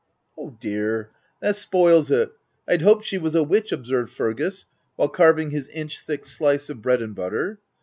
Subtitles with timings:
[0.39, 1.11] "Oh dear!
[1.43, 2.31] that spoils it—
[2.67, 6.81] Vd hoped she Was a witch/' observed Fergus, while carving his inch thick slice of
[6.81, 7.59] bread and butter.